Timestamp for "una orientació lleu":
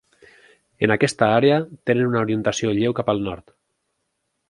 2.13-2.99